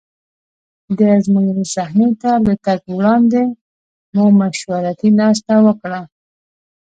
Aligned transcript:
د 0.97 0.99
ازموینې 1.17 1.65
صحنې 1.75 2.09
ته 2.21 2.31
له 2.35 2.39
ورتګ 2.53 2.79
وړاندې 2.97 3.43
مو 4.13 4.25
مشورتي 4.39 5.09
ناسته 5.19 5.53
وکړه. 5.65 6.01